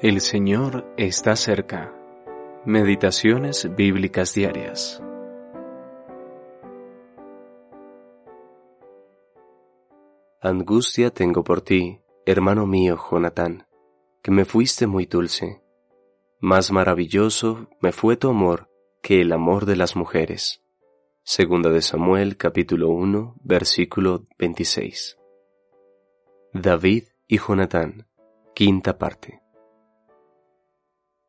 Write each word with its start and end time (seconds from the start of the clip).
El 0.00 0.20
Señor 0.20 0.94
está 0.96 1.34
cerca. 1.34 1.92
Meditaciones 2.64 3.68
bíblicas 3.74 4.32
diarias. 4.32 5.02
Angustia 10.40 11.10
tengo 11.10 11.42
por 11.42 11.62
ti, 11.62 12.00
hermano 12.26 12.64
mío 12.64 12.96
Jonatán, 12.96 13.66
que 14.22 14.30
me 14.30 14.44
fuiste 14.44 14.86
muy 14.86 15.06
dulce. 15.06 15.64
Más 16.38 16.70
maravilloso 16.70 17.66
me 17.80 17.90
fue 17.90 18.16
tu 18.16 18.28
amor 18.28 18.70
que 19.02 19.20
el 19.20 19.32
amor 19.32 19.66
de 19.66 19.74
las 19.74 19.96
mujeres. 19.96 20.62
Segunda 21.24 21.70
de 21.70 21.82
Samuel 21.82 22.36
capítulo 22.36 22.90
1 22.90 23.34
versículo 23.42 24.28
26. 24.38 25.18
David 26.52 27.02
y 27.26 27.38
Jonatán, 27.38 28.06
quinta 28.54 28.96
parte. 28.96 29.42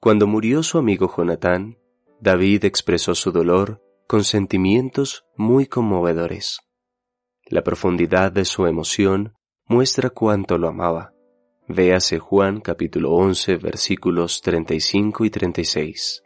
Cuando 0.01 0.27
murió 0.27 0.63
su 0.63 0.77
amigo 0.77 1.13
Jonatán, 1.13 1.77
David 2.21 2.63
expresó 2.63 3.15
su 3.15 3.33
dolor 3.33 3.81
con 4.07 4.23
sentimientos 4.23 5.25
muy 5.35 5.65
conmovedores. 5.65 6.61
La 7.45 7.63
profundidad 7.63 8.31
de 8.31 8.45
su 8.45 8.65
emoción 8.65 9.33
muestra 9.67 10.09
cuánto 10.09 10.57
lo 10.57 10.69
amaba. 10.69 11.13
Véase 11.67 12.17
Juan 12.17 12.61
capítulo 12.61 13.11
11 13.11 13.57
versículos 13.57 14.41
35 14.41 15.25
y 15.25 15.29
36. 15.29 16.23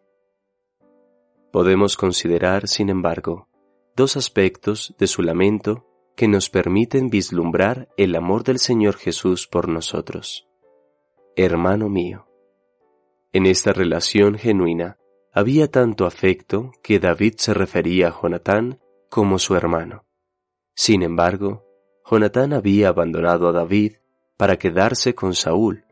Podemos 1.51 1.97
considerar, 1.97 2.67
sin 2.67 2.89
embargo, 2.89 3.49
dos 3.95 4.17
aspectos 4.17 4.93
de 4.99 5.07
su 5.07 5.23
lamento 5.23 5.87
que 6.15 6.27
nos 6.27 6.51
permiten 6.51 7.09
vislumbrar 7.09 7.89
el 7.97 8.15
amor 8.15 8.43
del 8.43 8.59
Señor 8.59 8.97
Jesús 8.97 9.47
por 9.47 9.67
nosotros. 9.67 10.47
Hermano 11.35 11.89
mío, 11.89 12.27
en 13.33 13.47
esta 13.47 13.73
relación 13.73 14.37
genuina 14.37 14.97
había 15.33 15.69
tanto 15.69 16.05
afecto 16.05 16.71
que 16.83 16.99
David 16.99 17.33
se 17.37 17.55
refería 17.55 18.09
a 18.09 18.21
Jonatán 18.21 18.79
como 19.09 19.39
su 19.39 19.55
hermano. 19.55 20.05
Sin 20.75 21.01
embargo, 21.01 21.65
Jonatán 22.09 22.53
había 22.53 22.89
abandonado 22.89 23.47
a 23.47 23.51
David 23.51 23.93
para 24.37 24.57
quedarse 24.57 25.15
con 25.15 25.33
Saúl, 25.33 25.85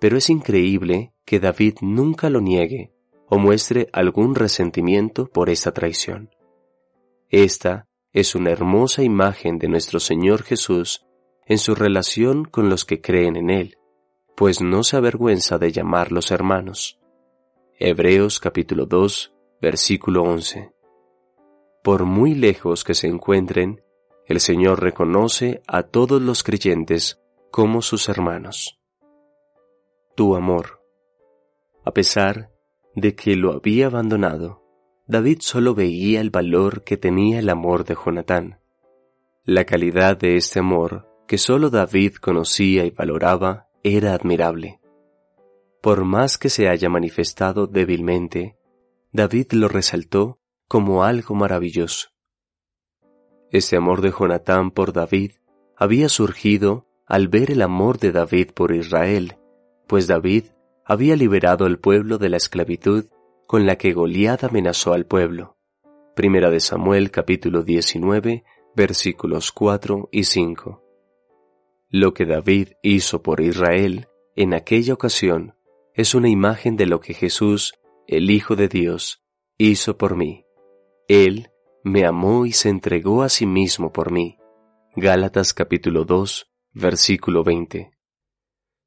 pero 0.00 0.16
es 0.16 0.28
increíble 0.28 1.12
que 1.24 1.38
David 1.38 1.76
nunca 1.80 2.28
lo 2.28 2.40
niegue 2.40 2.92
o 3.28 3.38
muestre 3.38 3.88
algún 3.92 4.34
resentimiento 4.34 5.28
por 5.28 5.50
esta 5.50 5.72
traición. 5.72 6.30
Esta 7.30 7.86
es 8.12 8.34
una 8.34 8.50
hermosa 8.50 9.02
imagen 9.02 9.58
de 9.58 9.68
nuestro 9.68 10.00
Señor 10.00 10.42
Jesús 10.42 11.06
en 11.46 11.58
su 11.58 11.74
relación 11.74 12.44
con 12.44 12.68
los 12.68 12.84
que 12.84 13.00
creen 13.00 13.36
en 13.36 13.50
Él, 13.50 13.76
pues 14.36 14.60
no 14.60 14.82
se 14.82 14.96
avergüenza 14.96 15.58
de 15.58 15.70
llamarlos 15.70 16.30
hermanos. 16.30 16.98
Hebreos 17.78 18.40
capítulo 18.40 18.86
2, 18.86 19.32
versículo 19.60 20.22
11. 20.24 20.72
Por 21.82 22.04
muy 22.04 22.34
lejos 22.34 22.82
que 22.82 22.94
se 22.94 23.06
encuentren, 23.06 23.82
el 24.26 24.40
Señor 24.40 24.82
reconoce 24.82 25.62
a 25.68 25.84
todos 25.84 26.20
los 26.20 26.42
creyentes 26.42 27.20
como 27.50 27.82
sus 27.82 28.08
hermanos. 28.08 28.80
Tu 30.16 30.34
amor. 30.34 30.80
A 31.84 31.92
pesar 31.92 32.50
de 32.94 33.14
que 33.14 33.36
lo 33.36 33.52
había 33.52 33.86
abandonado, 33.86 34.62
David 35.06 35.38
solo 35.42 35.74
veía 35.74 36.20
el 36.20 36.30
valor 36.30 36.82
que 36.82 36.96
tenía 36.96 37.38
el 37.38 37.50
amor 37.50 37.84
de 37.84 37.94
Jonatán. 37.94 38.60
La 39.44 39.64
calidad 39.64 40.16
de 40.16 40.36
este 40.36 40.58
amor 40.58 41.06
que 41.28 41.38
solo 41.38 41.70
David 41.70 42.14
conocía 42.14 42.84
y 42.84 42.90
valoraba 42.90 43.63
era 43.84 44.14
admirable. 44.14 44.80
Por 45.82 46.04
más 46.04 46.38
que 46.38 46.48
se 46.48 46.70
haya 46.70 46.88
manifestado 46.88 47.66
débilmente, 47.66 48.56
David 49.12 49.52
lo 49.52 49.68
resaltó 49.68 50.38
como 50.68 51.04
algo 51.04 51.34
maravilloso. 51.34 52.08
Este 53.50 53.76
amor 53.76 54.00
de 54.00 54.10
Jonatán 54.10 54.70
por 54.70 54.94
David 54.94 55.32
había 55.76 56.08
surgido 56.08 56.86
al 57.06 57.28
ver 57.28 57.50
el 57.50 57.60
amor 57.60 57.98
de 57.98 58.10
David 58.10 58.52
por 58.52 58.74
Israel, 58.74 59.36
pues 59.86 60.06
David 60.06 60.46
había 60.86 61.14
liberado 61.14 61.66
al 61.66 61.78
pueblo 61.78 62.16
de 62.16 62.30
la 62.30 62.38
esclavitud 62.38 63.04
con 63.46 63.66
la 63.66 63.76
que 63.76 63.92
Goliat 63.92 64.44
amenazó 64.44 64.94
al 64.94 65.04
pueblo. 65.04 65.58
Primera 66.16 66.48
de 66.48 66.60
Samuel 66.60 67.10
capítulo 67.10 67.62
19 67.62 68.44
versículos 68.74 69.52
4 69.52 70.08
y 70.10 70.24
5. 70.24 70.83
Lo 71.96 72.12
que 72.12 72.26
David 72.26 72.70
hizo 72.82 73.22
por 73.22 73.40
Israel 73.40 74.08
en 74.34 74.52
aquella 74.52 74.94
ocasión 74.94 75.54
es 75.94 76.16
una 76.16 76.28
imagen 76.28 76.76
de 76.76 76.86
lo 76.86 76.98
que 76.98 77.14
Jesús, 77.14 77.74
el 78.08 78.32
Hijo 78.32 78.56
de 78.56 78.66
Dios, 78.66 79.22
hizo 79.58 79.96
por 79.96 80.16
mí. 80.16 80.44
Él 81.06 81.50
me 81.84 82.04
amó 82.04 82.46
y 82.46 82.52
se 82.52 82.68
entregó 82.68 83.22
a 83.22 83.28
sí 83.28 83.46
mismo 83.46 83.92
por 83.92 84.10
mí. 84.10 84.38
Gálatas 84.96 85.54
capítulo 85.54 86.04
2, 86.04 86.50
versículo 86.72 87.44
20. 87.44 87.92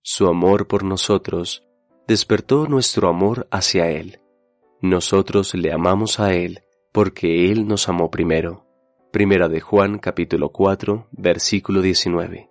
Su 0.02 0.28
amor 0.28 0.68
por 0.68 0.84
nosotros 0.84 1.64
despertó 2.10 2.68
nuestro 2.68 3.08
amor 3.08 3.48
hacia 3.52 3.90
Él. 3.90 4.20
Nosotros 4.82 5.56
le 5.56 5.72
amamos 5.72 6.20
a 6.20 6.34
Él 6.34 6.60
porque 6.92 7.54
Él 7.54 7.70
nos 7.70 7.88
amó 7.88 8.12
primero. 8.12 8.68
Primera 9.14 9.48
de 9.48 9.62
Juan 9.62 9.98
capítulo 9.98 10.50
4, 10.50 11.08
versículo 11.14 11.82
19 11.82 12.50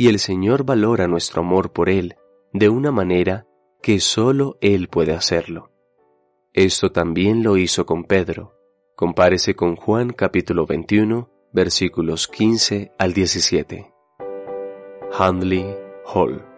y 0.00 0.08
el 0.08 0.18
Señor 0.18 0.64
valora 0.64 1.08
nuestro 1.08 1.42
amor 1.42 1.74
por 1.74 1.90
Él 1.90 2.16
de 2.54 2.70
una 2.70 2.90
manera 2.90 3.46
que 3.82 4.00
sólo 4.00 4.56
Él 4.62 4.88
puede 4.88 5.12
hacerlo. 5.12 5.72
Esto 6.54 6.90
también 6.90 7.42
lo 7.42 7.58
hizo 7.58 7.84
con 7.84 8.04
Pedro. 8.04 8.54
Compárese 8.96 9.54
con 9.54 9.76
Juan 9.76 10.14
capítulo 10.14 10.64
21, 10.64 11.28
versículos 11.52 12.28
15 12.28 12.92
al 12.98 13.12
17. 13.12 13.92
Handley 15.12 15.66
Hall 16.06 16.49